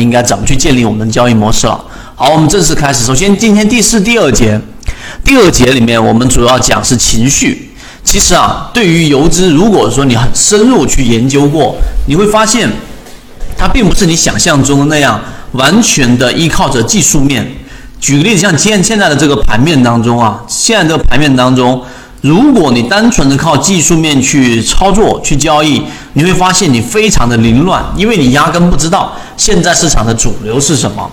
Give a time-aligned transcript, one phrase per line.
[0.00, 1.84] 应该怎么去建立我们的交易模式了。
[2.14, 3.04] 好，我们正式开始。
[3.04, 4.60] 首先，今天第四、第二节，
[5.24, 7.70] 第二节里面我们主要讲是情绪。
[8.02, 11.76] 其实啊，对于游资，如果说你很深入去研究过，
[12.06, 12.68] 你会发现
[13.56, 15.20] 它并不是你想象中的那样
[15.52, 17.46] 完全的依靠着技术面。
[18.00, 21.82] 举个例子，像现现在的这个盘面当中啊，现在这个盘面当中。
[22.20, 25.82] 如果你单纯的靠技术面去操作、去交易，
[26.14, 31.08] 你会发现你非常的凌乱，因为你压根不知道现在市场的主流是什么。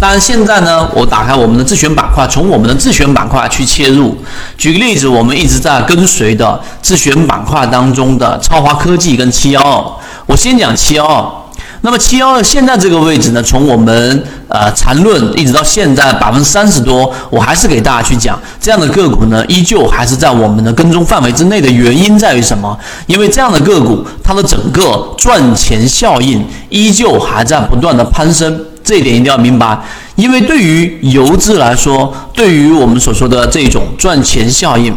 [0.00, 4.16] 当然，现在呢，我打开我们的自选板块，从我们的自选板块去切入。
[4.56, 9.84] 举个例子，我们一直在跟随的自选板块当中的超华科技跟七幺二，
[10.26, 11.43] 我先讲七幺二。
[11.84, 22.74] 那么七幺二现在这个位置呢，从我们呃缠论一直到现在百分之三十多，我还是给大家去讲这样的个股呢，依旧还是在我们的跟踪范围之内的原因在于什么？
[23.06, 29.78] 因为这样的个股它的整个赚钱效应依旧还在不断的攀升，这一点一定要明白。
[30.16, 34.96] 因为对于游资来说，对于我们所说的这种赚钱效应。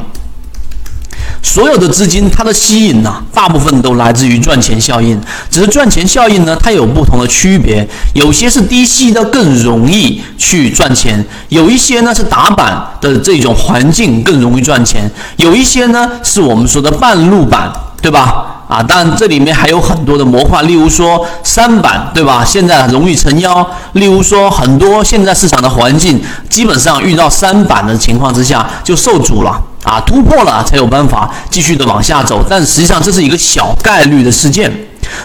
[1.47, 5.19] 所有的资金，它的吸引呢，大部分都来自于赚钱效应。
[5.49, 18.56] 只是赚钱效应呢，它有不同的区别，有些是低吸的更容易去赚钱，有一些呢是打板的这种环境更容易赚钱，有一些呢是我们说的半路板，对吧？
[18.67, 22.43] 啊，当然这里面还有很多的模块，例如说三板，对吧？
[22.45, 23.65] 现在容易成妖。
[23.93, 29.61] 例如说很多现在市场的环境，基本上遇到三板的情况之下就受阻了。
[29.83, 34.69] 啊，突破了才有办法继续的往下走，但实际上这是一个小概率的事件，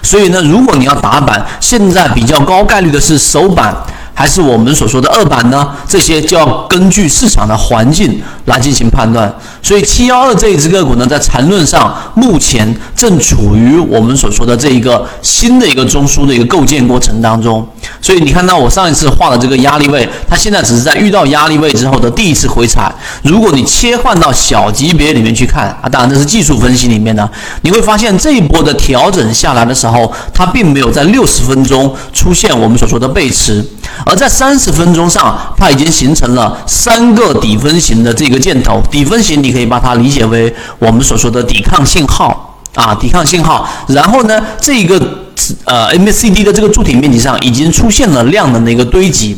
[0.05, 3.75] 所以呢，如果你要打板，现在比较高概率的是首板。
[4.15, 5.69] 还是我们所说的二板呢？
[5.89, 9.33] 这些就要根据市场的环境来进行判断。
[9.63, 17.67] 所以七幺二这一只个股呢，在缠论上目前正处于我们所说的这一个新的一个中枢的一个构建过程当中。
[18.01, 22.93] 所以你看到我上一次画的这个压力位，它现在只是在遇到压力位之后的第一次回踩。
[23.23, 27.29] 如果你切换到小级别里面去看啊，当然这是技术分析里面的，
[27.63, 33.65] 你会发现这一波的调整下来的时候，它并没有在六十分钟出现我们所说的背驰。
[34.13, 38.79] 而在三十分钟上，它已经形成了三个底分型的这个箭头。
[38.91, 43.67] 底分型你可以把它理解为我们所说的抵抗信号啊，抵抗信号。
[43.89, 45.01] 然后呢，这个
[45.65, 49.35] 呃 MACD 的这个柱体面积上已经出现了量能的一个堆积。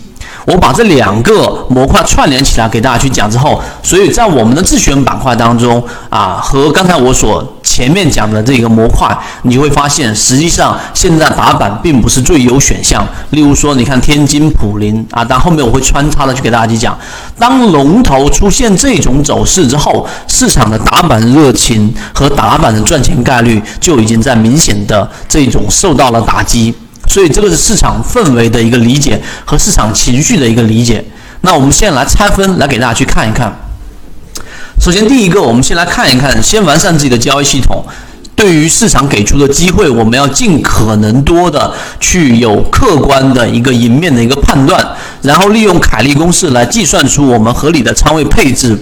[0.47, 13.07] 我把这两个模块串联起来给大家去讲之后，所以在我们的自选板块当中啊，和刚才我所前面讲的这个模块，你会发现实际上现在打板并不是最优选项。
[13.31, 16.97] 例如说，你看天津普林啊，但后面我会穿插的去给大家去讲，
[17.39, 26.75] 当龙头出现这种走势之后，市场的打板热情和打板的赚钱概率就已经在明显的这种受到了打击。
[27.07, 31.05] 所以这个是市场氛围的一个理解和市场情绪的一个理解。
[31.43, 33.53] 那我们先来拆分，来给大家去看一看。
[34.81, 37.85] 首先，第一个，我们先来看一看，先完善自己的交易系统。
[38.37, 44.85] 对于市场给出的机会，我们要尽可能多的去有客观的一个赢面的一个判断，
[45.23, 48.77] 然后利用凯利公式来计算出我们合理的仓位配置。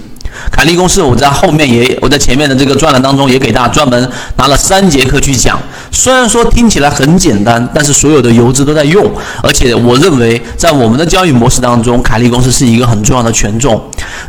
[0.51, 5.59] 凯利公式，我在后面也，我在前面的这个专栏当中也给大家专门拿了三节课去讲。
[5.91, 9.09] 虽然说听起来很简单，但是所有的游资都在用，
[9.41, 13.81] 而且我认为在我们的交易模式当中，凯利公式是一个很重要的权重。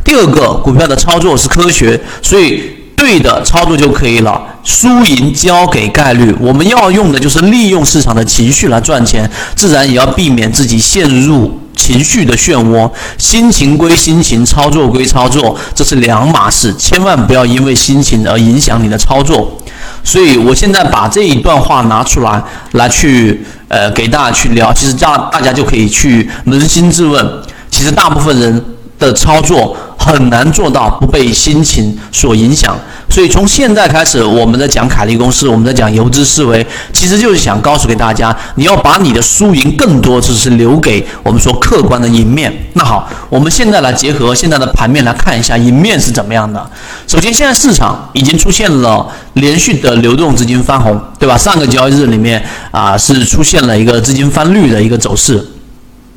[0.03, 2.63] 第二个，股票的操作是科学，所以
[2.95, 6.33] 对的操作就可以了，输赢交给概率。
[6.39, 11.59] 我们要用的就是利用市场的情绪来赚钱，自然也要避免自己陷入。
[11.75, 19.51] 情绪的漩涡，心情归心情，操作归操作，这是两码事，千万不要因为心情而影响你的操作。
[20.03, 22.41] 所以我现在把这一段话拿出来，
[22.71, 27.27] 来去呃给大家去聊，其实这样大家就可以去扪心自问，
[27.69, 28.63] 其实大部分人
[28.97, 29.75] 的操作。
[30.05, 32.77] 很难做到不被心情所影响，
[33.09, 42.53] 所以从现在开始，我们在讲凯利公式，我们在讲游资思维，其实就是想告诉给大家，你要把你的输赢更多只是留给我们说客观的赢面。
[42.73, 46.63] 那好，我们现在来结合现在的盘面来看一下赢面是怎么样的。
[47.07, 51.35] 首先，现在市场已经出现了连续的流动资金翻红，对吧？
[51.35, 55.43] 上个交易日里面啊是出现了一个资金翻绿的一个走势，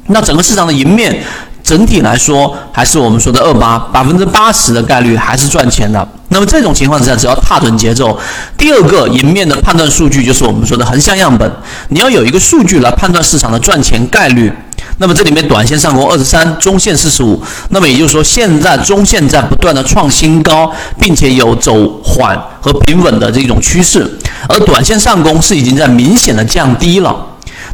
[0.09, 1.23] 那整个市场的赢面。
[1.69, 6.09] 整体来说，还是我们说的二八百分之八十的概率还是赚钱的。
[6.31, 8.19] 那么这种情况之下，只要踏准节奏。
[8.56, 11.50] 第二个赢面的判断数据就是我们说的横向样本，
[11.91, 14.50] 你要有一个数据来判断市场的赚钱概率。
[14.97, 17.43] 那么这里面短线上攻二十三，中线四十五。
[17.69, 24.11] 那么也就是说，现在中线在不断的创新高，并且有走缓和平稳的这种趋势，
[24.49, 27.14] 而短线上攻是已经在明显的降低了。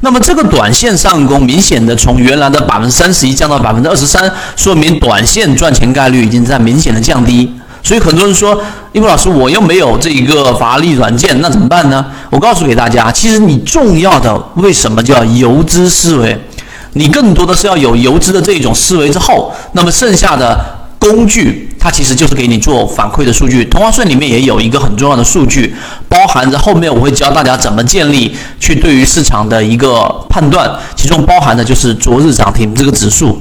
[0.00, 7.52] 那么这个短线上攻明显的从原来的百分之三十一降到百分之二十三，说明短线赚钱概率已经在明显的降低。
[7.82, 8.58] 所以很多人说，
[8.92, 12.04] 一博老师，我又没有这一个法拉利软件，那怎么办呢？
[12.30, 16.38] 我告诉给大家，其实你重要的为什么叫游资思维？
[16.94, 20.58] 你更多的是要有游资的这种思维之后，那么剩下的
[21.10, 23.64] 工具，它其实就是给你做反馈的数据。
[23.66, 25.74] 同花顺里面也有一个很重要的数据，
[26.08, 33.38] 包含着后面我会教大家怎么建立去对于市场的一个判断，其中包含的就是昨日涨停这个指数。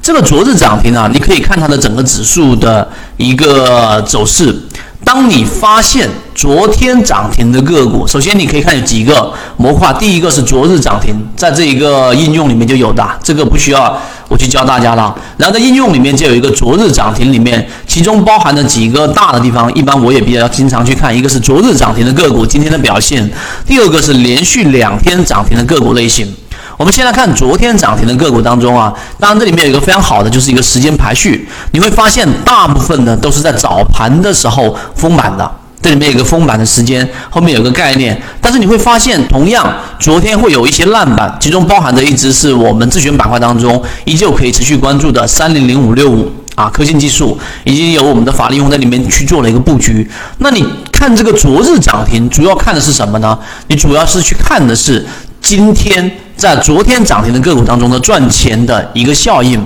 [0.00, 4.56] 这个昨日涨停啊，你可以看它的整个指数的一个走势。
[5.04, 9.92] 当你发现昨天涨停的个股，首先你可以看有几个模块。
[9.94, 15.14] 第一个是昨日涨停，在这一个应用里面就有的，这个不需要我去教大家了。
[15.36, 21.16] 然后在应用里面就有一个昨日涨停里面，其中包含的几个大的地方，一般我也比较经常去看。
[21.16, 23.28] 一个是昨日涨停的个股今天的表现，
[23.66, 26.32] 第二个是连续两天涨停的个股类型。
[26.76, 31.48] 我们先来看昨天涨停的个股当中啊，当然这里面有一个非常好的，就是一个时间排序。
[31.72, 38.20] 你会发现大部分呢都是在早盘的时候封板的，这里面有个封板的时间，后面有个概念。
[38.40, 50.08] 但是你会发现，同样昨天会有一些烂板，其中包含的一只是我们自选板块当中依旧可以持续关注的三零零五六五啊，科信技术已经有我们的法力用在里面去做了一个布局。
[50.38, 53.38] 那你看这个昨日涨停，主要看的是什么呢？
[53.68, 55.06] 你主要是去看的是
[55.40, 56.10] 今天。
[56.38, 59.60] 在昨天涨停的个股当中的，赚钱的一个效应。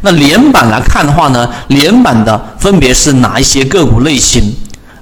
[0.00, 4.52] 那连板来看的话呢，连板的分别是哪一些个股类型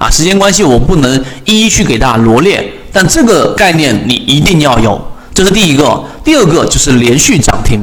[0.04, 0.10] 啊？
[0.10, 5.00] 时间关系，我不能一一去给大家罗列，但这个概念你一定要有。
[5.32, 7.80] 这是第一个，第二个就是连续涨停，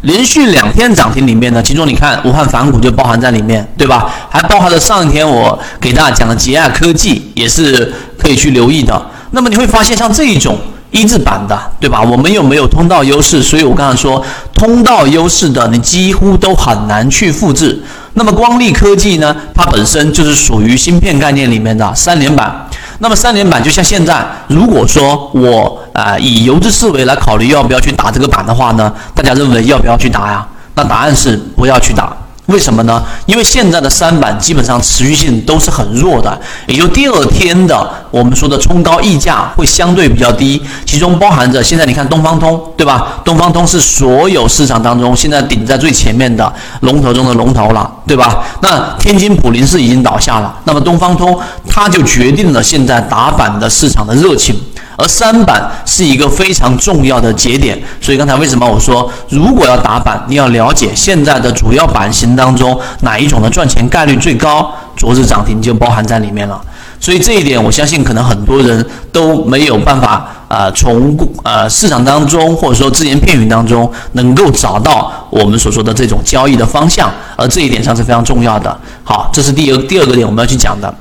[0.00, 4.10] 连续两天涨停里面呢，其中你看武汉反股就包含在里面，对吧？
[4.30, 9.10] 还包含了上一天我给大家讲的捷亚科技，也是可以去留意的。
[9.32, 10.58] 那么你会发现，像这一种。
[10.92, 12.00] 一字板的，对吧？
[12.00, 14.24] 我们又没有通道优势，所以我刚才说
[14.54, 17.82] 通道优势的，你几乎都很难去复制。
[18.14, 19.34] 那么光力科技呢？
[19.54, 22.68] 它本身就是属于芯片概念里面的三连板。
[22.98, 28.92] 那么三连板就像现在，如果说我啊以游资思维来考虑要不要去打这个板的话呢？
[29.14, 30.46] 大家认为要不要去打呀？
[30.74, 32.14] 那答案是不要去打。
[32.46, 33.02] 为什么呢？
[33.26, 36.36] 因为现在的三板基本上持续性都是很弱的，
[36.66, 43.20] 也就第二天的我们说的冲高溢价会相对比较低，其中包含着现在你看东方通，对吧？
[43.24, 48.44] 东方通是所有市场当中现在顶在最前面的龙头中的龙头了，对吧？
[48.60, 51.38] 那天津普林是已经倒下了，那么东方通
[51.68, 54.54] 它就决定了现在打板的市场的热情。
[55.02, 66.60] 而三板是一个非常重要的节点，所以刚才为什么我说，如果要打板，你要了解现在的主要板型当中哪一种的赚钱概率最高，昨日涨停就包含在里面了。
[67.00, 78.78] 所以这一点，我相信可能很多人都没有办法啊，从呃市场当中或者说只言片语当中能够找到我们所说的这种交易的方向，而这一点上是非常重要的。
[79.02, 80.94] 好，这是第二第二个点我们要去讲的。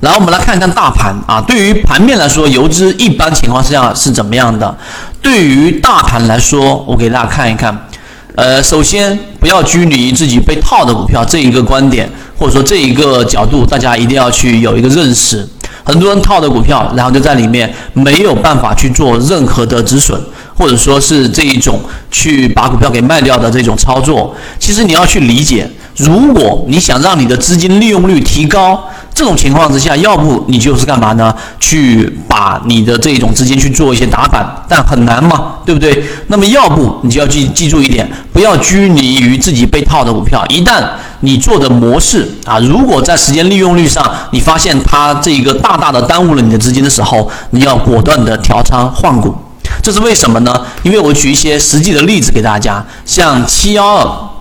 [0.00, 4.76] 然后我们来看一看大盘啊，对于盘面来说，游资一般情况下是怎么样的？
[5.22, 7.76] 对于大盘来说，我给大家看一看。
[8.34, 12.06] 呃，首先不要拘泥于自己被套的股票这一个观点，
[12.38, 15.48] 或者说这一个角度，大家一定要去有一个认识。
[15.82, 20.20] 很多人套的股票，然后就在里面没有办法去做任何的止损，
[20.54, 24.34] 或者说是这一种去把股票给卖掉的这种操作。
[24.58, 28.84] 其实你要去理解，如果你想让你的资金利用率提高。
[29.14, 31.34] 这种情况之下，要不你就是干嘛呢？
[31.58, 36.04] 去把你的这种资金去做一些打板，但很难嘛，对不对？
[36.26, 40.44] 那么要不你就要记记住一点，不要拘泥于自己被套的股票。
[40.50, 40.84] 一旦
[41.20, 49.34] 你做的模式啊，如果在时间利用率上你发现它这个大大的耽误了你的资金的时候，你要果断的调仓换股。
[49.82, 50.54] 这是为什么呢？
[50.82, 54.35] 因为我举一些实际的例子给大家，像七幺二。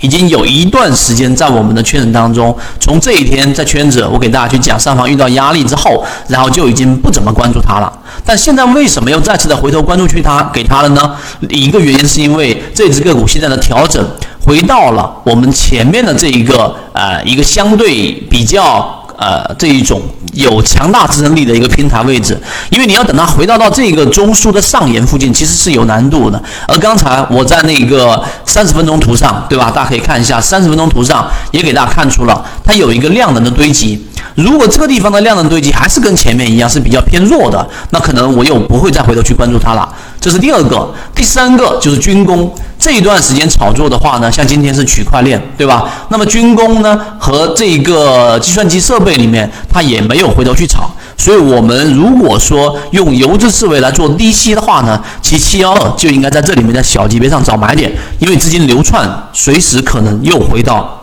[0.00, 7.92] 已经有一段时间在我们的圈子当中，从这一天在圈子，我给大家去讲上方遇到压力之后，然后就已经不怎么关注它了。
[8.24, 11.16] 但现在为什么又再次的回头关注去它给它了呢？
[11.48, 14.04] 一个原因是因为这只个股现在的调整
[14.44, 18.97] 回到了我们前面的这一个呃一个相对比较。
[19.18, 20.00] 呃，这一种
[20.32, 26.40] 有强大支撑力的一个平台位置，因为你要等它回到到这个中枢的上沿附近，其实是有难度的。
[26.68, 29.72] 而刚才我在那个三十分钟图上，对吧？
[29.72, 34.00] 大家可以看一下三十分钟图上，也给大家看出了它有一个量能的堆积。
[34.36, 39.92] 如果这个地方的量能堆积还是跟前面一样是比较偏弱的，那可能我又不会再回头去关注它了。
[40.20, 42.52] 这是第二个，第三个就是军工。
[42.78, 45.90] 这一段时间炒作的话呢，像今天是区块链，对吧？
[46.10, 61.00] 那么军工呢和这个计算机设备里面，它也没有回头去炒，所以，我们如果说用游资思维来做低吸的话呢，其七幺二就应该在这里面在小级别上找买点，因为资金流窜，随时可能又回到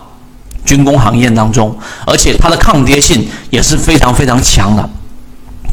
[0.64, 4.90] 军工行业当中，而且它的抗跌性也是非常非常强的。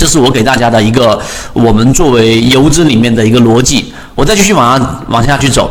[0.03, 1.17] 这是我给大家的一个
[1.53, 3.93] 我们作为游资里面的一个逻辑。
[4.17, 5.71] 我再继续往下往下去走。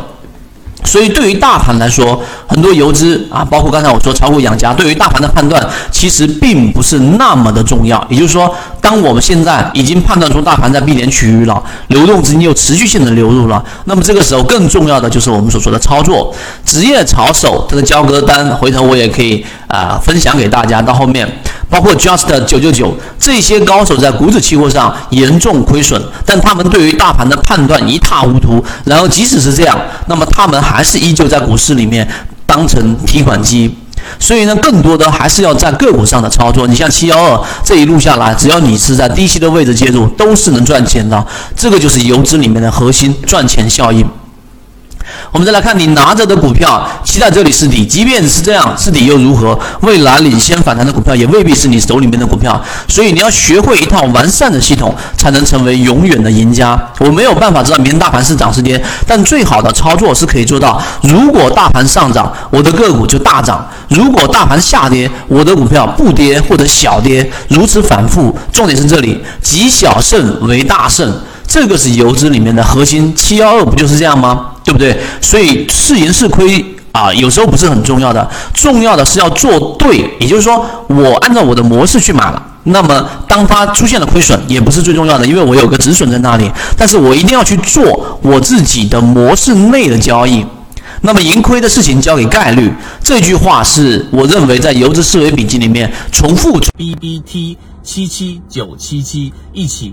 [0.84, 8.04] 所以，对于大盘来说，很多游资啊，包括刚才我说炒股养家，对于大盘的判断其实并不是那么的重要。
[8.10, 16.34] 也就是说，当我们现在已经判断出大盘在避险区域了，流动资金又持续性的流入了，那么这个时候更重要的就是我们所说的操作。
[16.64, 20.80] 职业炒手这个交割单，回头我也可以啊分享给大家。
[20.80, 21.28] 到后面。
[21.72, 28.62] 包括 Just 九九九这些高手在股指期货上严重亏损，但他们对于大盘的判断一塌糊涂。
[28.84, 32.06] 然后即使是这样，那么他们还是依旧在股市里面
[32.44, 33.74] 当成提款机。
[34.18, 36.66] 所以呢，更多的还是要在个股上的操作。
[36.66, 41.26] 你像七幺二这一路下来，只要你是在低吸的位置介入，都是能赚钱的。
[41.56, 44.06] 这个就是游资里面的核心赚钱效应。
[45.30, 49.58] 我们再来看你拿着的股票，期待这里是底，即便是这样，是底又如何？
[49.80, 56.78] 未来领先反弹的股票也未必是你手里面的股票，所以你要学会一套完善的系统，才能成为永远的赢家。
[57.00, 68.36] 我没有办法知道明天大盘是涨是跌，但最好的操作是可以做到：如果大盘上涨，我的个股就大涨；如果大盘下跌，我的股票不跌或者小跌，如此反复。
[68.52, 71.12] 重点是这里，积小胜为大胜。
[71.46, 74.52] 这个是游资里面的核心，七幺二不就是这样吗？
[74.64, 74.98] 对不对？
[75.20, 80.14] 所以是赢是亏啊，有时候不是很重要的，重要的是要做对。
[80.20, 86.50] 也就是说，我按照我的模式去买了，那么当它出现了亏损，也不是最重要的，因为我有个止损在那里。
[86.76, 90.44] 但是我一定要去做我自己的模式内的交易。
[91.04, 92.72] 那么盈亏的事情交给概率，
[93.02, 96.60] 这句话是我认为在游资思维笔记里面重复。
[96.76, 99.92] B B T 七七九七七一起。